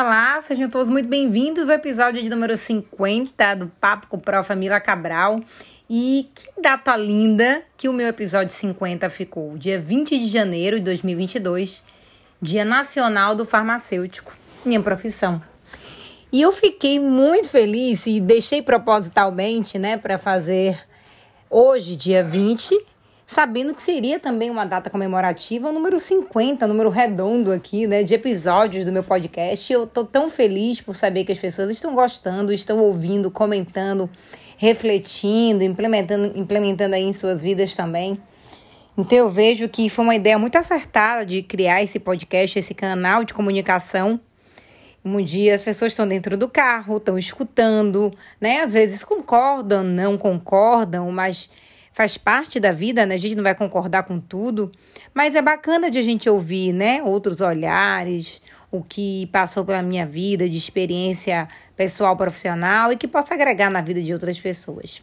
[0.00, 4.54] Olá, sejam todos muito bem-vindos ao episódio de número 50 do Papo com Prof.
[4.54, 5.40] Mila Cabral.
[5.90, 10.84] E que data linda que o meu episódio 50 ficou, dia 20 de janeiro de
[10.84, 11.82] 2022,
[12.40, 14.32] Dia Nacional do Farmacêutico,
[14.64, 15.42] minha profissão.
[16.30, 20.78] E eu fiquei muito feliz e deixei propositalmente, né, para fazer
[21.50, 22.72] hoje, dia 20,
[23.28, 28.14] sabendo que seria também uma data comemorativa, o número 50, número redondo aqui, né, de
[28.14, 29.70] episódios do meu podcast.
[29.70, 34.08] Eu tô tão feliz por saber que as pessoas estão gostando, estão ouvindo, comentando,
[34.56, 38.18] refletindo, implementando, implementando aí em suas vidas também.
[38.96, 43.24] Então eu vejo que foi uma ideia muito acertada de criar esse podcast, esse canal
[43.24, 44.18] de comunicação.
[45.04, 48.62] Um dia as pessoas estão dentro do carro, estão escutando, né?
[48.62, 51.50] Às vezes concordam, não concordam, mas
[51.98, 53.16] faz parte da vida, né?
[53.16, 54.70] A gente não vai concordar com tudo,
[55.12, 57.02] mas é bacana de a gente ouvir, né?
[57.02, 63.34] Outros olhares, o que passou pela minha vida, de experiência pessoal, profissional e que possa
[63.34, 65.02] agregar na vida de outras pessoas.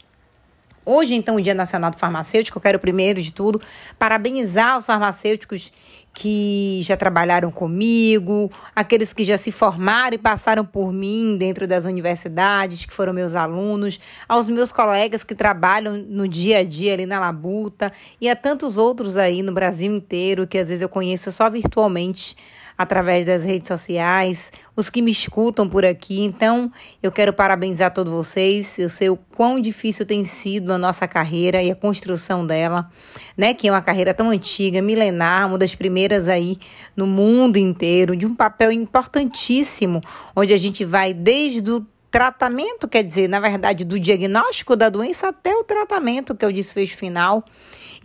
[0.85, 3.59] Hoje, então, o Dia Nacional do Farmacêutico, eu quero primeiro de tudo
[3.99, 5.73] parabenizar os farmacêuticos
[6.15, 11.83] que já trabalharam comigo, aqueles que já se formaram e passaram por mim dentro das
[11.83, 17.05] universidades, que foram meus alunos, aos meus colegas que trabalham no dia a dia ali
[17.05, 21.31] na labuta e a tantos outros aí no Brasil inteiro que às vezes eu conheço
[21.33, 22.37] só virtualmente
[22.77, 26.21] através das redes sociais, os que me escutam por aqui.
[26.21, 28.77] Então, eu quero parabenizar todos vocês.
[28.77, 32.89] Eu sei o quão difícil tem sido a nossa carreira e a construção dela,
[33.37, 33.53] né?
[33.53, 36.57] Que é uma carreira tão antiga, milenar, uma das primeiras aí
[36.95, 40.01] no mundo inteiro, de um papel importantíssimo,
[40.35, 45.27] onde a gente vai desde o tratamento, quer dizer, na verdade, do diagnóstico da doença
[45.27, 47.43] até o tratamento, que é o desfecho final.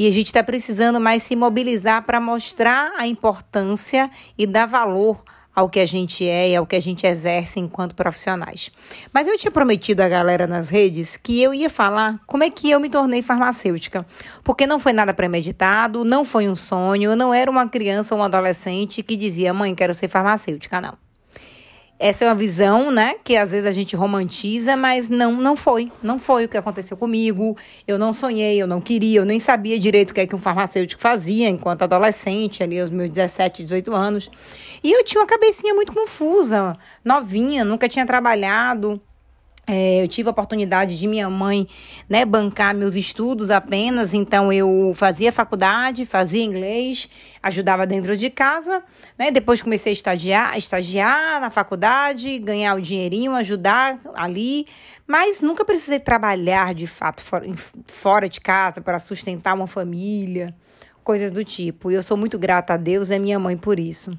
[0.00, 5.22] E a gente está precisando mais se mobilizar para mostrar a importância e dar valor
[5.54, 8.70] ao que a gente é e ao que a gente exerce enquanto profissionais.
[9.12, 12.70] Mas eu tinha prometido à galera nas redes que eu ia falar como é que
[12.70, 14.06] eu me tornei farmacêutica,
[14.42, 18.22] porque não foi nada premeditado, não foi um sonho, eu não era uma criança ou
[18.22, 21.09] um adolescente que dizia, mãe, quero ser farmacêutica, não.
[22.02, 25.92] Essa é uma visão, né, que às vezes a gente romantiza, mas não, não foi.
[26.02, 27.54] Não foi o que aconteceu comigo.
[27.86, 30.38] Eu não sonhei, eu não queria, eu nem sabia direito o que é que um
[30.38, 34.30] farmacêutico fazia enquanto adolescente, ali aos meus 17, 18 anos.
[34.82, 36.74] E eu tinha uma cabecinha muito confusa,
[37.04, 38.98] novinha, nunca tinha trabalhado.
[39.72, 41.64] É, eu tive a oportunidade de minha mãe
[42.08, 47.08] né, bancar meus estudos apenas, então eu fazia faculdade, fazia inglês,
[47.40, 48.82] ajudava dentro de casa,
[49.16, 49.30] né?
[49.30, 54.66] Depois comecei a estagiar, a estagiar na faculdade, ganhar o dinheirinho, ajudar ali,
[55.06, 57.46] mas nunca precisei trabalhar de fato fora,
[57.86, 60.52] fora de casa para sustentar uma família,
[61.04, 61.92] coisas do tipo.
[61.92, 64.10] E eu sou muito grata a Deus e a minha mãe por isso.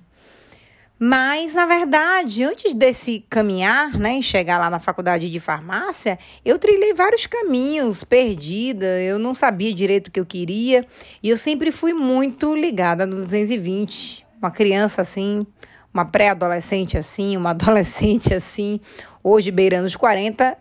[1.03, 6.93] Mas, na verdade, antes desse caminhar, né, chegar lá na faculdade de farmácia, eu trilhei
[6.93, 10.85] vários caminhos, perdida, eu não sabia direito o que eu queria,
[11.23, 14.27] e eu sempre fui muito ligada no 220.
[14.39, 15.43] Uma criança assim,
[15.91, 18.79] uma pré-adolescente assim, uma adolescente assim,
[19.23, 20.55] hoje beirando os 40.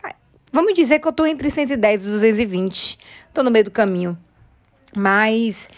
[0.51, 4.17] Vamos dizer que eu estou entre 110 e 220, estou no meio do caminho.
[4.97, 5.69] Mas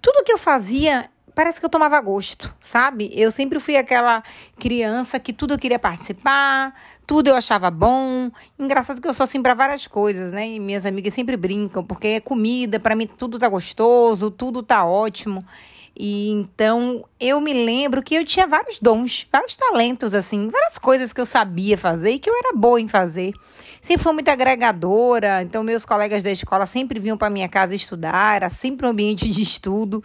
[0.00, 3.10] tudo que eu fazia parece que eu tomava gosto, sabe?
[3.14, 4.22] Eu sempre fui aquela
[4.58, 6.74] criança que tudo eu queria participar,
[7.06, 8.30] tudo eu achava bom.
[8.58, 10.48] Engraçado que eu sou assim para várias coisas, né?
[10.48, 14.84] E minhas amigas sempre brincam, porque é comida, para mim tudo tá gostoso, tudo tá
[14.84, 15.44] ótimo.
[15.96, 21.12] E então eu me lembro que eu tinha vários dons, vários talentos, assim, várias coisas
[21.12, 23.32] que eu sabia fazer e que eu era boa em fazer.
[23.82, 28.36] Sempre fui muito agregadora, então meus colegas da escola sempre vinham para minha casa estudar,
[28.36, 30.02] era sempre um ambiente de estudo.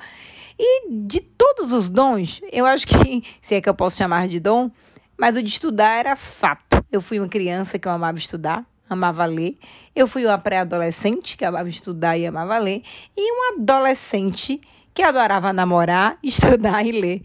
[0.60, 4.40] E de todos os dons, eu acho que, se é que eu posso chamar de
[4.40, 4.72] dom,
[5.18, 6.84] mas o de estudar era fato.
[6.92, 9.58] Eu fui uma criança que eu amava estudar, amava ler.
[9.96, 12.82] Eu fui uma pré-adolescente que amava estudar e amava ler.
[13.16, 14.60] E uma adolescente
[14.98, 17.22] que adorava namorar, estudar e ler.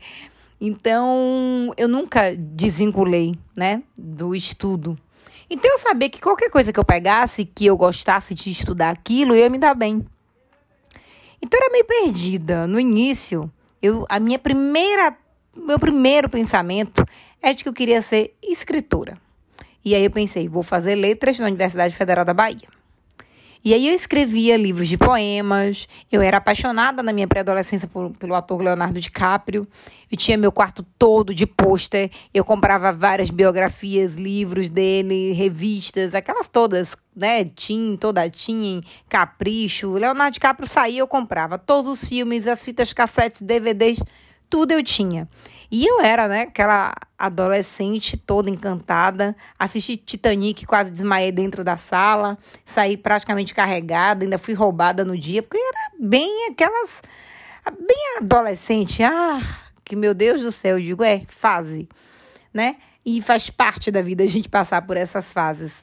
[0.61, 4.99] Então, eu nunca desvinculei, né, do estudo.
[5.49, 9.33] Então, eu sabia que qualquer coisa que eu pegasse, que eu gostasse de estudar aquilo,
[9.33, 10.07] eu ia me dar bem.
[11.41, 12.67] Então era meio perdida.
[12.67, 15.17] No início, eu, a minha primeira,
[15.57, 17.05] meu primeiro pensamento
[17.41, 19.19] é de que eu queria ser escritora.
[19.83, 22.69] E aí eu pensei, vou fazer letras na Universidade Federal da Bahia.
[23.65, 27.89] E aí eu escrevia livros de poemas, eu era apaixonada na minha pré-adolescência
[28.19, 29.69] pelo ator Leonardo DiCaprio.
[30.11, 36.49] Eu tinha meu quarto todo de pôster, eu comprava várias biografias, livros dele, revistas, aquelas
[36.49, 37.45] todas, né?
[37.45, 39.93] Tim, toda Tim, Capricho.
[39.93, 44.01] Leonardo DiCaprio saía, eu comprava todos os filmes, as fitas cassetes, DVDs,
[44.53, 45.27] tudo eu tinha.
[45.71, 49.35] E eu era, né, aquela adolescente toda encantada.
[49.59, 52.37] Assisti Titanic, quase desmaiei dentro da sala.
[52.63, 57.01] Saí praticamente carregada, ainda fui roubada no dia, porque era bem aquelas.
[57.81, 59.03] bem adolescente.
[59.03, 59.41] Ah,
[59.83, 61.89] que meu Deus do céu, eu digo, é fase,
[62.53, 62.77] né?
[63.07, 65.83] E faz parte da vida a gente passar por essas fases.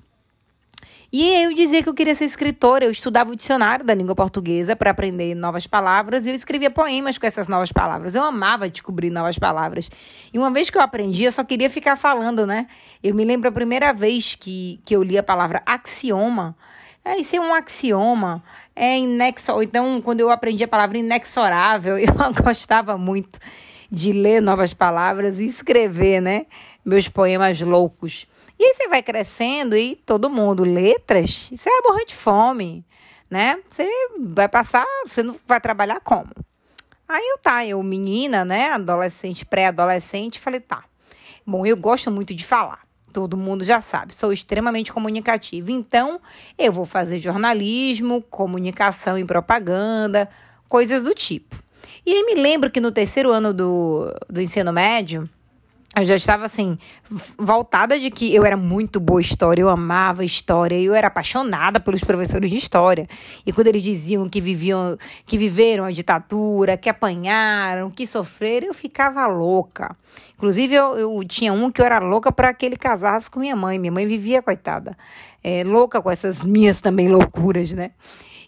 [1.12, 4.76] E eu dizia que eu queria ser escritora, eu estudava o dicionário da língua portuguesa
[4.76, 8.14] para aprender novas palavras e eu escrevia poemas com essas novas palavras.
[8.14, 9.90] Eu amava descobrir novas palavras.
[10.32, 12.68] E uma vez que eu aprendi, eu só queria ficar falando, né?
[13.02, 16.56] Eu me lembro a primeira vez que, que eu li a palavra axioma.
[17.04, 18.44] É, isso é um axioma,
[18.76, 19.64] é inexo...
[19.64, 22.14] Então, quando eu aprendi a palavra inexorável, eu
[22.44, 23.40] gostava muito
[23.92, 26.46] de ler novas palavras e escrever, né?
[26.86, 28.28] Meus poemas loucos.
[28.60, 32.86] E aí você vai crescendo e todo mundo, letras, isso é morrer de fome,
[33.30, 33.58] né?
[33.70, 33.90] Você
[34.20, 36.30] vai passar, você não vai trabalhar como?
[37.08, 40.84] Aí eu tá, eu menina, né, adolescente, pré-adolescente, falei, tá.
[41.46, 42.82] Bom, eu gosto muito de falar.
[43.14, 45.72] Todo mundo já sabe, sou extremamente comunicativa.
[45.72, 46.20] Então,
[46.58, 50.30] eu vou fazer jornalismo, comunicação e propaganda,
[50.68, 51.56] coisas do tipo.
[52.06, 55.28] E aí me lembro que no terceiro ano do, do ensino médio,
[55.96, 56.78] eu já estava assim,
[57.38, 62.04] voltada de que eu era muito boa história, eu amava história, eu era apaixonada pelos
[62.04, 63.08] professores de história.
[63.46, 68.74] E quando eles diziam que viviam, que viveram a ditadura, que apanharam, que sofreram, eu
[68.74, 69.96] ficava louca.
[70.38, 73.56] Inclusive, eu, eu tinha um que eu era louca para que ele casasse com minha
[73.56, 73.78] mãe.
[73.78, 74.96] Minha mãe vivia, coitada,
[75.44, 77.92] é, louca com essas minhas também loucuras, né?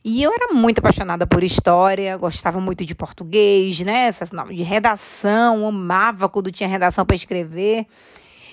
[0.03, 4.07] E eu era muito apaixonada por história, gostava muito de português, né?
[4.07, 7.85] Essas de redação, amava quando tinha redação para escrever.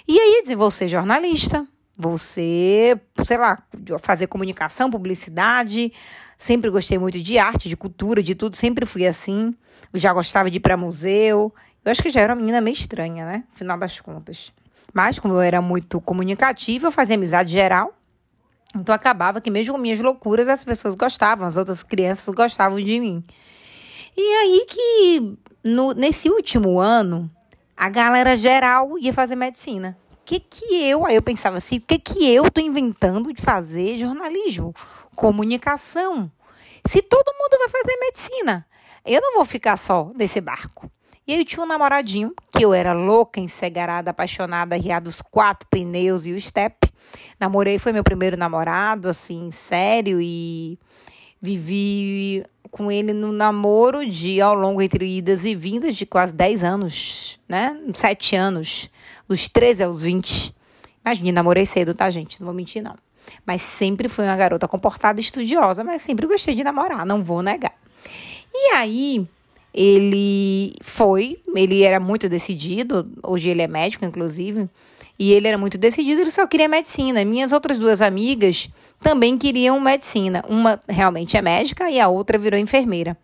[0.06, 1.66] E aí dizer, ser jornalista,
[1.98, 3.58] você, sei lá,
[4.00, 5.92] fazer comunicação, publicidade.
[6.36, 9.54] Sempre gostei muito de arte, de cultura, de tudo, sempre fui assim.
[9.94, 11.52] Já gostava de ir para museu.
[11.84, 13.44] Eu acho que já era uma menina meio estranha, né?
[13.54, 14.52] Final das contas.
[14.92, 17.97] Mas, como eu era muito comunicativa, eu fazia amizade geral.
[18.74, 23.00] Então acabava que mesmo com minhas loucuras as pessoas gostavam, as outras crianças gostavam de
[23.00, 23.24] mim.
[24.16, 27.30] E aí que no, nesse último ano
[27.76, 29.96] a galera geral ia fazer medicina.
[30.12, 33.40] O que que eu, aí eu pensava assim, o que que eu tô inventando de
[33.40, 34.74] fazer jornalismo,
[35.14, 36.30] comunicação?
[36.86, 38.66] Se todo mundo vai fazer medicina,
[39.06, 40.90] eu não vou ficar só nesse barco.
[41.28, 45.68] E aí eu tinha um namoradinho, que eu era louca, ensegarada, apaixonada, riada dos quatro
[45.68, 46.90] pneus e o step.
[47.38, 50.78] Namorei, foi meu primeiro namorado, assim, sério, e
[51.38, 56.64] vivi com ele no namoro de, ao longo entre idas e vindas, de quase 10
[56.64, 57.78] anos, né?
[57.92, 58.88] Sete anos,
[59.28, 60.54] dos 13 aos 20.
[61.04, 62.40] Imagina, namorei cedo, tá, gente?
[62.40, 62.96] Não vou mentir, não.
[63.44, 67.42] Mas sempre fui uma garota comportada e estudiosa, mas sempre gostei de namorar, não vou
[67.42, 67.74] negar.
[68.50, 69.28] E aí,
[69.72, 74.68] ele foi, ele era muito decidido, hoje ele é médico, inclusive,
[75.18, 77.24] e ele era muito decidido, ele só queria medicina.
[77.24, 78.70] Minhas outras duas amigas
[79.00, 80.44] também queriam medicina.
[80.48, 83.16] Uma realmente é médica e a outra virou enfermeira.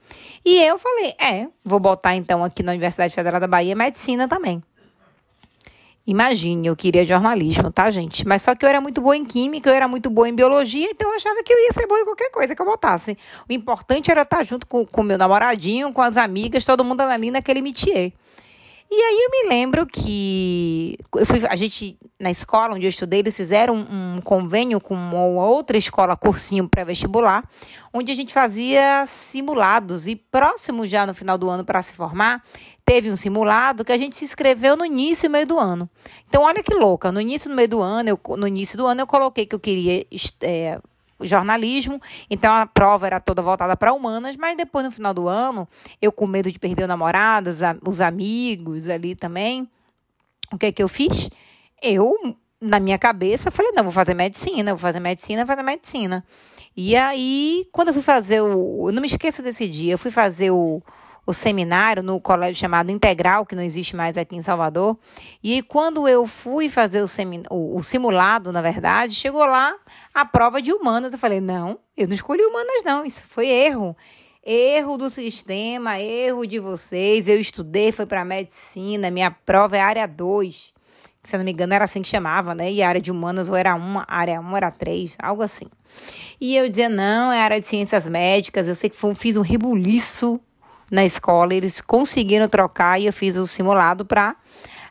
[0.45, 4.61] E eu falei: é, vou botar então aqui na Universidade Federal da Bahia medicina também.
[6.07, 8.29] Imagine, eu queria jornalismo, tá, gente?
[8.29, 10.91] Mas só que eu era muito boa em química, eu era muito boa em biologia,
[10.91, 13.17] então eu achava que eu ia ser boa em qualquer coisa que eu botasse.
[13.49, 17.31] O importante era estar junto com o meu namoradinho, com as amigas, todo mundo ali
[17.31, 18.13] naquele métier.
[18.97, 23.19] E aí eu me lembro que eu fui, a gente, na escola onde eu estudei,
[23.19, 27.43] eles fizeram um, um convênio com uma outra escola, cursinho pré-vestibular,
[27.93, 30.07] onde a gente fazia simulados.
[30.07, 32.41] E próximo já no final do ano para se formar,
[32.85, 35.91] teve um simulado que a gente se inscreveu no início e meio do ano.
[36.29, 37.11] Então, olha que louca.
[37.11, 39.57] No início e no meio do ano, eu, no início do ano, eu coloquei que
[39.57, 40.07] eu queria
[40.41, 40.79] é,
[41.25, 42.01] jornalismo,
[42.31, 45.69] então a prova era toda voltada para humanas, mas depois no final do ano,
[46.01, 47.51] eu com medo de perder o namorado,
[47.87, 49.69] os amigos ali também,
[50.53, 51.29] o que é que eu fiz?
[51.83, 52.15] Eu,
[52.61, 56.25] na minha cabeça, falei, não, vou fazer medicina, vou fazer medicina, vou fazer medicina.
[56.77, 58.89] E aí, quando eu fui fazer o.
[58.89, 60.83] Eu não me esqueço desse dia, eu fui fazer o
[61.27, 64.99] o seminário no colégio chamado Integral, que não existe mais aqui em Salvador.
[65.43, 67.43] E quando eu fui fazer o, semin...
[67.51, 69.75] o, o simulado, na verdade, chegou lá
[70.13, 71.13] a prova de humanas.
[71.13, 73.05] Eu falei, não, eu não escolhi humanas, não.
[73.05, 73.97] Isso foi erro.
[74.47, 77.27] Erro do sistema, erro de vocês.
[77.27, 80.75] Eu estudei, foi para medicina, minha prova é área 2.
[81.25, 82.71] Se eu não me engano, era assim que chamava, né?
[82.71, 85.65] E a área de humanas ou era uma, área 1 era 3, algo assim.
[86.39, 88.69] E eu dizia, não, é área de ciências médicas.
[88.69, 90.39] Eu sei que foi, fiz um rebuliço
[90.95, 94.37] na escola, eles conseguiram trocar e eu fiz o simulado para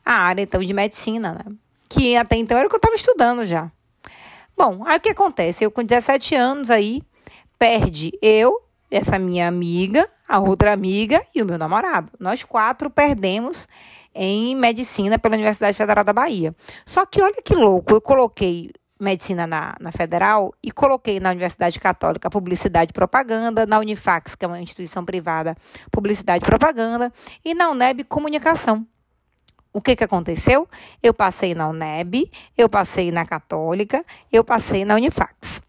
[0.05, 1.55] a área então de medicina, né?
[1.87, 3.71] Que até então era o que eu estava estudando já.
[4.55, 5.63] Bom, aí o que acontece?
[5.63, 7.01] Eu com 17 anos aí,
[7.57, 12.11] perde eu, essa minha amiga, a outra amiga e o meu namorado.
[12.19, 13.65] Nós quatro perdemos
[14.13, 16.53] em medicina pela Universidade Federal da Bahia.
[16.85, 18.71] Só que olha que louco, eu coloquei
[19.03, 24.45] medicina na, na federal e coloquei na Universidade Católica publicidade e propaganda, na Unifax, que
[24.45, 25.55] é uma instituição privada,
[25.91, 27.11] publicidade e propaganda,
[27.43, 28.87] e na UNEB comunicação.
[29.73, 30.67] O que, que aconteceu?
[31.01, 35.61] Eu passei na UNEB, eu passei na Católica, eu passei na Unifax.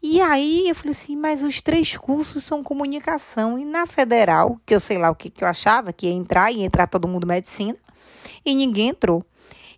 [0.00, 3.58] E aí eu falei assim, mas os três cursos são comunicação.
[3.58, 6.52] E na federal, que eu sei lá o que, que eu achava, que ia entrar,
[6.52, 7.76] ia entrar todo mundo medicina,
[8.44, 9.24] e ninguém entrou.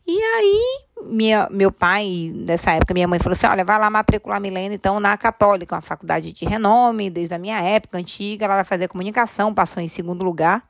[0.07, 4.41] E aí, minha, meu pai, nessa época, minha mãe falou assim: olha, vai lá matricular
[4.41, 8.65] Milena, então, na Católica, uma faculdade de renome, desde a minha época antiga, ela vai
[8.65, 10.63] fazer comunicação, passou em segundo lugar.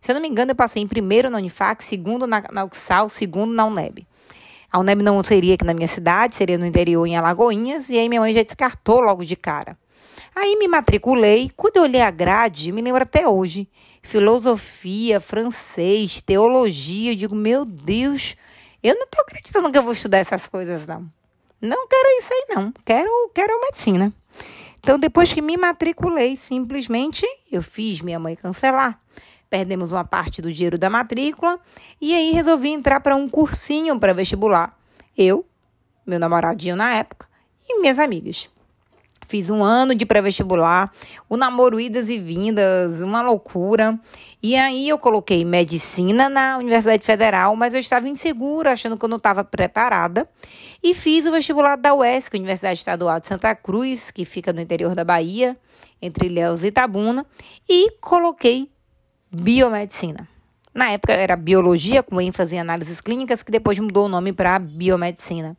[0.00, 3.08] Se eu não me engano, eu passei em primeiro na Unifac, segundo na, na UXAL,
[3.08, 4.06] segundo na UNEB.
[4.70, 8.08] A UNEB não seria aqui na minha cidade, seria no interior, em Alagoinhas, e aí
[8.08, 9.76] minha mãe já descartou logo de cara.
[10.36, 13.68] Aí me matriculei, quando eu olhei a grade, me lembro até hoje,
[14.02, 18.36] filosofia, francês, teologia, eu digo, meu Deus,
[18.88, 21.08] eu não estou acreditando que eu vou estudar essas coisas, não.
[21.60, 22.72] Não quero isso aí, não.
[22.84, 24.12] Quero, quero medicina.
[24.78, 29.00] Então, depois que me matriculei, simplesmente eu fiz minha mãe cancelar
[29.48, 31.58] perdemos uma parte do dinheiro da matrícula
[32.00, 34.76] e aí resolvi entrar para um cursinho para vestibular.
[35.16, 35.44] Eu,
[36.06, 37.26] meu namoradinho na época
[37.68, 38.50] e minhas amigas.
[39.28, 40.90] Fiz um ano de pré-vestibular,
[41.28, 44.00] o namoro idas e vindas, uma loucura.
[44.42, 49.08] E aí eu coloquei medicina na Universidade Federal, mas eu estava insegura, achando que eu
[49.08, 50.26] não estava preparada.
[50.82, 54.94] E fiz o vestibular da UESC, Universidade Estadual de Santa Cruz, que fica no interior
[54.94, 55.58] da Bahia,
[56.00, 57.26] entre Ilhéus e Itabuna,
[57.68, 58.72] e coloquei
[59.30, 60.26] biomedicina.
[60.72, 64.58] Na época era biologia, com ênfase em análises clínicas, que depois mudou o nome para
[64.58, 65.54] biomedicina.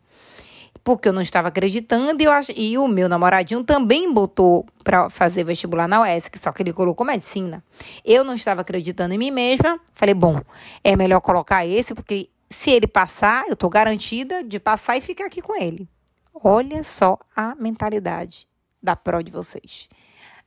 [0.89, 5.43] Porque eu não estava acreditando e, eu e o meu namoradinho também botou para fazer
[5.43, 7.63] vestibular na UESC, só que ele colocou medicina.
[8.03, 9.79] Eu não estava acreditando em mim mesma.
[9.93, 10.41] Falei, bom,
[10.83, 15.27] é melhor colocar esse, porque se ele passar, eu estou garantida de passar e ficar
[15.27, 15.87] aqui com ele.
[16.33, 18.47] Olha só a mentalidade
[18.81, 19.87] da pró de vocês.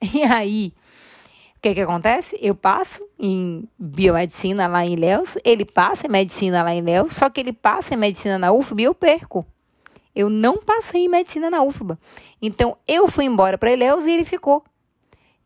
[0.12, 0.74] E aí,
[1.62, 2.36] que que acontece?
[2.42, 7.30] Eu passo em biomedicina lá em Ilhéus, ele passa em medicina lá em Ilhéus, só
[7.30, 9.46] que ele passa em medicina na UFBA e eu perco.
[10.14, 11.98] Eu não passei em medicina na UFBA.
[12.40, 14.62] Então, eu fui embora para Ilhéus e ele ficou.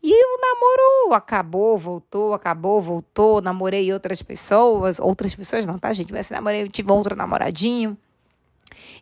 [0.03, 3.41] E o namoro acabou, voltou, acabou, voltou.
[3.41, 6.11] Namorei outras pessoas, outras pessoas não, tá, gente?
[6.11, 7.97] Mas namorei, eu tive outro namoradinho.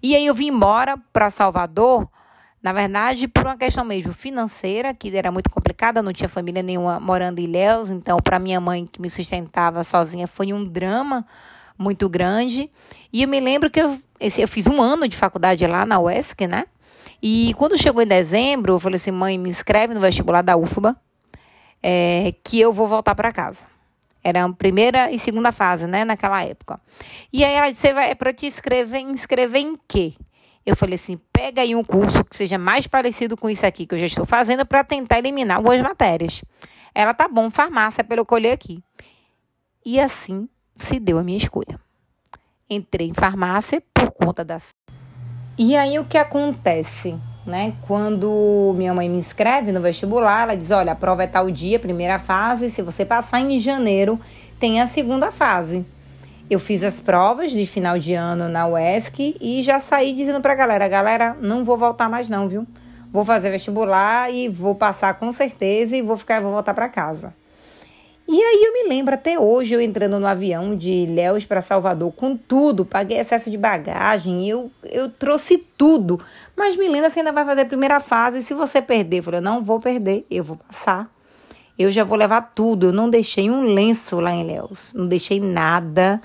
[0.01, 2.07] E aí eu vim embora para Salvador
[2.65, 6.99] na verdade, por uma questão mesmo financeira, que era muito complicada, não tinha família nenhuma
[6.99, 11.23] morando em Ilhéus, então para minha mãe que me sustentava sozinha foi um drama
[11.77, 12.69] muito grande.
[13.11, 16.47] E eu me lembro que eu, eu fiz um ano de faculdade lá na UESC,
[16.47, 16.65] né?
[17.21, 20.95] E quando chegou em dezembro, eu falei assim: mãe, me inscreve no vestibular da UFBA,
[21.81, 23.65] é, que eu vou voltar para casa.
[24.23, 26.79] Era a primeira e segunda fase, né, naquela época.
[27.31, 30.13] E aí ela disse: vai é para te inscrever, inscrever em quê?
[30.65, 33.95] Eu falei assim: pega aí um curso que seja mais parecido com isso aqui que
[33.95, 36.43] eu já estou fazendo para tentar eliminar algumas matérias.
[36.93, 38.81] Ela tá bom, farmácia, pelo colher aqui.
[39.85, 41.79] E assim se deu a minha escolha.
[42.69, 44.73] Entrei em farmácia por conta das.
[45.57, 47.17] E aí o que acontece?
[47.45, 47.73] Né?
[47.87, 51.79] Quando minha mãe me inscreve no vestibular, ela diz: olha, a prova é tal dia,
[51.79, 52.71] primeira fase.
[52.71, 54.19] Se você passar em janeiro,
[54.59, 55.85] tem a segunda fase.
[56.49, 60.55] Eu fiz as provas de final de ano na UESC e já saí dizendo pra
[60.55, 62.65] galera: galera, não vou voltar mais, não, viu?
[63.11, 67.33] Vou fazer vestibular e vou passar com certeza e vou ficar, vou voltar para casa.
[68.27, 72.11] E aí eu me lembro até hoje eu entrando no avião de Ilhéus para Salvador
[72.11, 76.19] com tudo, paguei excesso de bagagem, eu, eu trouxe tudo.
[76.55, 79.63] Mas Milena, você ainda vai fazer a primeira fase, se você perder, eu falei, não
[79.63, 81.07] vou perder, eu vou passar.
[81.77, 82.87] Eu já vou levar tudo.
[82.87, 86.21] Eu não deixei um lenço lá em Léus, não deixei nada.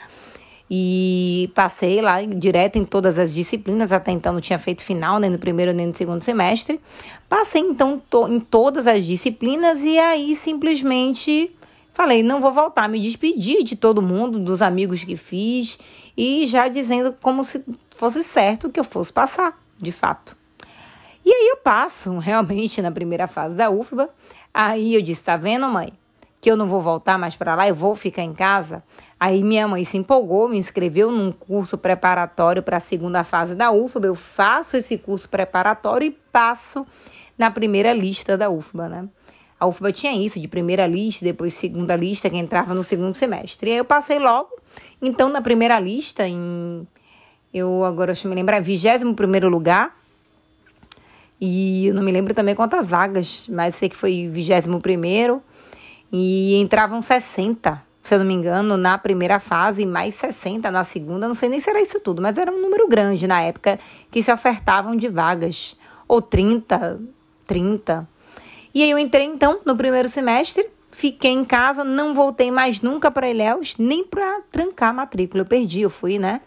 [0.71, 5.29] E passei lá direto em todas as disciplinas, até então não tinha feito final, nem
[5.29, 6.81] no primeiro nem no segundo semestre.
[7.29, 11.51] Passei então to em todas as disciplinas e aí simplesmente
[11.93, 15.79] falei: não vou voltar, me despedi de todo mundo, dos amigos que fiz
[16.17, 20.37] e já dizendo como se fosse certo que eu fosse passar, de fato.
[21.25, 24.09] E aí eu passo realmente na primeira fase da UFBA.
[24.53, 25.93] Aí eu disse: tá vendo, mãe?
[26.41, 28.83] Que eu não vou voltar mais para lá, eu vou ficar em casa.
[29.19, 33.71] Aí minha mãe se empolgou, me inscreveu num curso preparatório para a segunda fase da
[33.71, 34.07] UFBA.
[34.07, 36.87] Eu faço esse curso preparatório e passo
[37.37, 39.09] na primeira lista da UFBA, né?
[39.61, 43.69] A UFBA tinha isso, de primeira lista, depois segunda lista, que entrava no segundo semestre.
[43.69, 44.49] E aí eu passei logo.
[45.03, 46.89] Então, na primeira lista, em.
[47.53, 50.01] Eu agora deixa eu me lembrar, 21 primeiro lugar,
[51.41, 55.43] e eu não me lembro também quantas vagas, mas sei que foi 21 primeiro.
[56.13, 61.29] e entravam 60, se eu não me engano, na primeira fase, mais 60 na segunda.
[61.29, 63.79] Não sei nem se era isso tudo, mas era um número grande na época
[64.11, 65.77] que se ofertavam de vagas,
[66.09, 67.01] ou 30,
[67.47, 68.09] 30.
[68.75, 73.11] E aí eu entrei então no primeiro semestre, fiquei em casa, não voltei mais nunca
[73.11, 75.43] para Ilhéus, nem para trancar a matrícula.
[75.43, 76.41] Eu perdi, eu fui, né?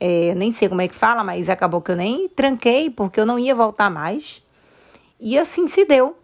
[0.00, 3.26] É, nem sei como é que fala, mas acabou que eu nem tranquei, porque eu
[3.26, 4.42] não ia voltar mais.
[5.20, 6.16] E assim se deu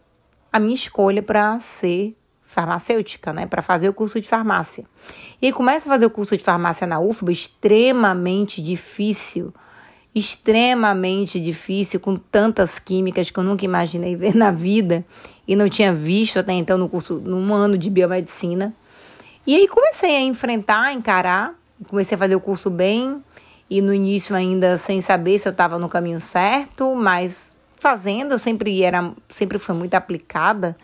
[0.52, 4.84] a minha escolha para ser farmacêutica, né, para fazer o curso de farmácia.
[5.42, 9.52] E começa a fazer o curso de farmácia na UFBA, extremamente difícil,
[10.14, 15.04] extremamente difícil, com tantas químicas que eu nunca imaginei ver na vida
[15.46, 18.74] e não tinha visto até então no curso, num ano de biomedicina.
[19.46, 21.54] E aí comecei a enfrentar, a encarar,
[21.88, 23.22] comecei a fazer o curso bem
[23.68, 28.38] e no início ainda sem saber se eu estava no caminho certo, mas fazendo, eu
[28.38, 30.76] sempre era, sempre foi muito aplicada.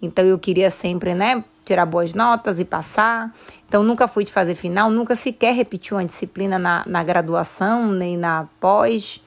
[0.00, 3.34] Então eu queria sempre, né, tirar boas notas e passar.
[3.68, 8.16] Então nunca fui de fazer final, nunca sequer repeti uma disciplina na, na graduação, nem
[8.16, 9.20] na pós.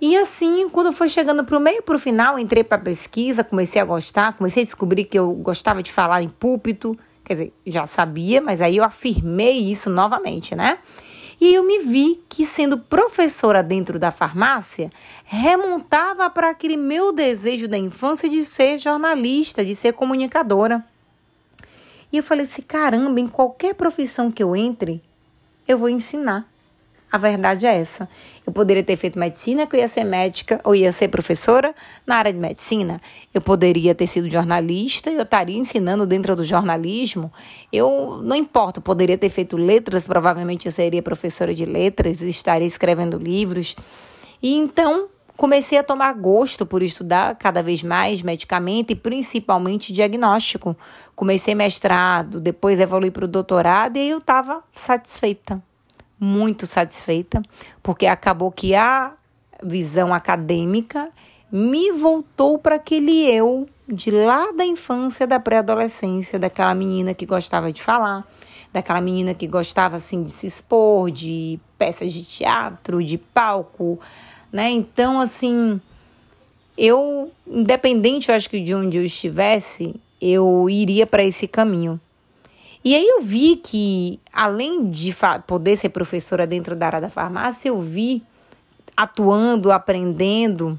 [0.00, 3.80] E assim, quando foi chegando para o meio para o final, entrei para pesquisa, comecei
[3.80, 6.98] a gostar, comecei a descobrir que eu gostava de falar em púlpito.
[7.24, 10.78] Quer dizer, já sabia, mas aí eu afirmei isso novamente, né?
[11.40, 14.90] E eu me vi que, sendo professora dentro da farmácia,
[15.24, 20.84] remontava para aquele meu desejo da infância de ser jornalista, de ser comunicadora.
[22.12, 25.02] E eu falei assim: caramba, em qualquer profissão que eu entre,
[25.66, 26.50] eu vou ensinar.
[27.12, 28.08] A verdade é essa.
[28.46, 31.74] Eu poderia ter feito medicina, que eu ia ser médica ou ia ser professora
[32.06, 33.00] na área de medicina.
[33.34, 37.32] Eu poderia ter sido jornalista, eu estaria ensinando dentro do jornalismo.
[37.72, 42.66] Eu não importa, eu poderia ter feito letras, provavelmente eu seria professora de letras, estaria
[42.66, 43.74] escrevendo livros.
[44.40, 45.08] E então
[45.40, 50.76] comecei a tomar gosto por estudar cada vez mais medicamento e principalmente diagnóstico.
[51.16, 55.62] Comecei mestrado, depois evolui para o doutorado e eu estava satisfeita
[56.20, 57.40] muito satisfeita,
[57.82, 59.14] porque acabou que a
[59.64, 61.08] visão acadêmica
[61.50, 67.72] me voltou para aquele eu de lá da infância, da pré-adolescência, daquela menina que gostava
[67.72, 68.28] de falar,
[68.70, 73.98] daquela menina que gostava assim de se expor, de peças de teatro, de palco,
[74.52, 74.70] né?
[74.70, 75.80] Então, assim,
[76.76, 82.00] eu, independente, eu acho que de onde eu estivesse, eu iria para esse caminho.
[82.84, 85.14] E aí eu vi que, além de
[85.46, 88.22] poder ser professora dentro da área da farmácia, eu vi
[88.96, 90.78] atuando, aprendendo,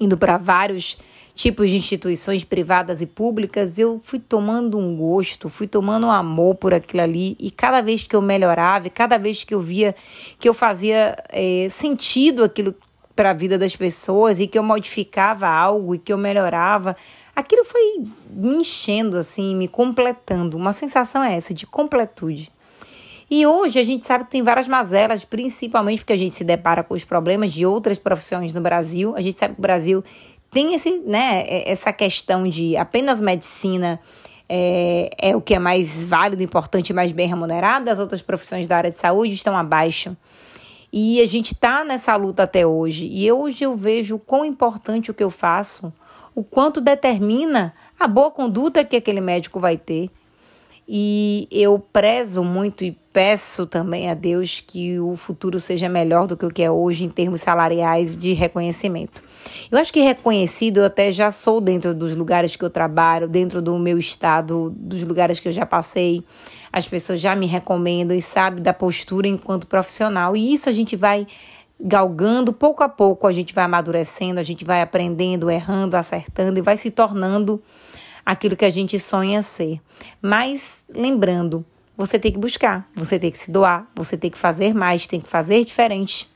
[0.00, 0.98] indo para vários
[1.34, 6.54] tipos de instituições privadas e públicas, eu fui tomando um gosto, fui tomando um amor
[6.56, 7.36] por aquilo ali.
[7.40, 9.94] E cada vez que eu melhorava, cada vez que eu via
[10.38, 12.74] que eu fazia é, sentido aquilo
[13.14, 16.96] para a vida das pessoas e que eu modificava algo e que eu melhorava,
[17.36, 20.56] aquilo foi me enchendo assim, me completando.
[20.56, 22.50] Uma sensação é essa de completude.
[23.34, 26.84] E hoje a gente sabe que tem várias mazelas, principalmente porque a gente se depara
[26.84, 29.14] com os problemas de outras profissões no Brasil.
[29.16, 30.04] A gente sabe que o Brasil
[30.52, 33.98] tem esse, né, é, essa questão de apenas medicina
[34.48, 37.90] é, é o que é mais válido, importante, mais bem remunerado.
[37.90, 40.14] As outras profissões da área de saúde estão abaixo.
[40.92, 43.08] E a gente está nessa luta até hoje.
[43.10, 45.90] E hoje eu vejo o quão importante o que eu faço,
[46.34, 50.10] o quanto determina a boa conduta que aquele médico vai ter.
[50.86, 56.36] E eu prezo muito e peço também a Deus que o futuro seja melhor do
[56.36, 59.22] que o que é hoje em termos salariais de reconhecimento.
[59.70, 63.62] Eu acho que reconhecido eu até já sou dentro dos lugares que eu trabalho, dentro
[63.62, 66.24] do meu estado, dos lugares que eu já passei.
[66.72, 70.36] As pessoas já me recomendam e sabem da postura enquanto profissional.
[70.36, 71.26] E isso a gente vai
[71.78, 76.62] galgando pouco a pouco, a gente vai amadurecendo, a gente vai aprendendo, errando, acertando e
[76.62, 77.60] vai se tornando
[78.24, 79.80] aquilo que a gente sonha ser.
[80.20, 81.64] Mas lembrando,
[81.96, 85.20] você tem que buscar, você tem que se doar, você tem que fazer mais, tem
[85.20, 86.32] que fazer diferente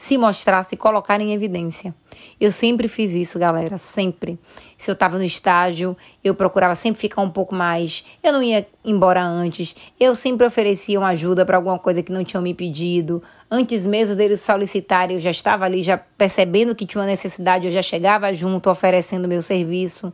[0.00, 1.94] se mostrar, se colocar em evidência.
[2.40, 4.38] Eu sempre fiz isso, galera, sempre.
[4.78, 8.02] Se eu estava no estágio, eu procurava sempre ficar um pouco mais.
[8.22, 9.76] Eu não ia embora antes.
[10.00, 13.22] Eu sempre oferecia uma ajuda para alguma coisa que não tinham me pedido.
[13.50, 17.72] Antes mesmo deles solicitarem, eu já estava ali, já percebendo que tinha uma necessidade, eu
[17.72, 20.10] já chegava junto oferecendo meu serviço.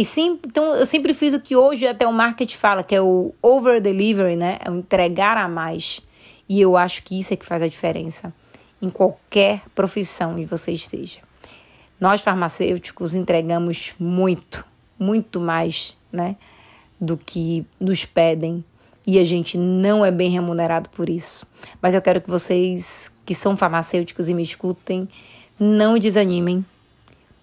[0.00, 3.02] E sim, então eu sempre fiz o que hoje até o marketing fala, que é
[3.02, 4.56] o over delivery, né?
[4.64, 6.00] É o entregar a mais.
[6.48, 8.32] E eu acho que isso é que faz a diferença
[8.80, 11.20] em qualquer profissão que você esteja.
[12.00, 14.64] Nós farmacêuticos entregamos muito,
[14.98, 16.36] muito mais, né,
[16.98, 18.64] do que nos pedem
[19.06, 21.46] e a gente não é bem remunerado por isso.
[21.78, 25.06] Mas eu quero que vocês que são farmacêuticos e me escutem,
[25.58, 26.64] não desanimem,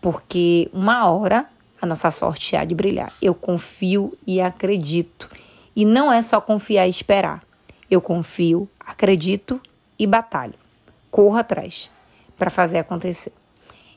[0.02, 1.48] porque uma hora
[1.82, 3.12] a nossa sorte há de brilhar.
[3.22, 5.30] Eu confio e acredito.
[5.76, 7.44] E não é só confiar e esperar.
[7.90, 9.62] Eu confio, acredito
[9.98, 10.56] e batalho.
[11.10, 11.92] Corro atrás
[12.38, 13.32] para fazer acontecer.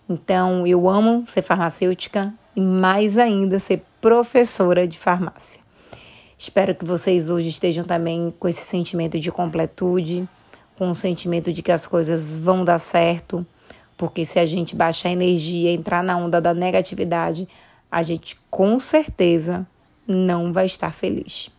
[0.08, 5.60] Então, eu amo ser farmacêutica e mais ainda ser professora de farmácia.
[6.36, 10.28] Espero que vocês hoje estejam também com esse sentimento de completude,
[10.76, 13.46] com o sentimento de que as coisas vão dar certo,
[13.96, 17.46] porque se a gente baixar a energia, entrar na onda da negatividade,
[17.90, 19.66] a gente com certeza
[20.06, 21.50] não vai estar feliz.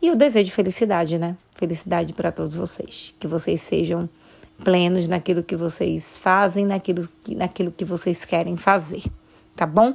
[0.00, 1.36] E eu desejo felicidade, né?
[1.56, 3.14] Felicidade para todos vocês.
[3.18, 4.08] Que vocês sejam
[4.62, 9.02] plenos naquilo que vocês fazem, naquilo, naquilo que vocês querem fazer,
[9.56, 9.94] tá bom?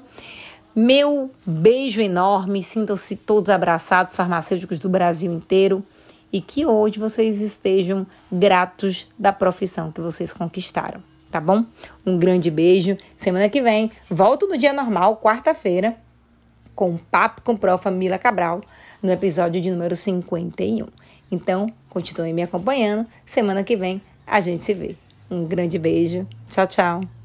[0.76, 5.84] Meu beijo enorme, sintam-se todos abraçados, farmacêuticos do Brasil inteiro,
[6.32, 11.64] e que hoje vocês estejam gratos da profissão que vocês conquistaram, tá bom?
[12.06, 12.98] Um grande beijo.
[13.18, 15.96] Semana que vem, volto no dia normal, quarta-feira,
[16.76, 18.62] com o Papo com Profa Mila Cabral,
[19.02, 20.88] no episódio de número 51.
[21.32, 23.06] Então, continuem me acompanhando.
[23.26, 24.96] Semana que vem a gente se vê.
[25.30, 26.26] Um grande beijo.
[26.50, 27.19] Tchau, tchau.